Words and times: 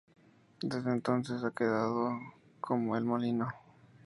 Desde 0.63 0.89
entonces 0.91 1.43
ha 1.43 1.51
quedado 1.53 2.09
como 2.59 2.97
El 2.97 3.03
Molino. 3.05 3.49